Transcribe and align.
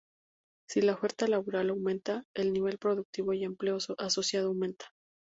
Si 0.67 0.81
la 0.81 0.93
oferta 0.93 1.27
laboral 1.27 1.69
aumenta, 1.69 2.25
el 2.33 2.53
nivel 2.53 2.79
productivo 2.79 3.33
y 3.33 3.43
empleo 3.43 3.77
asociado 3.99 4.47
aumenta. 4.47 4.87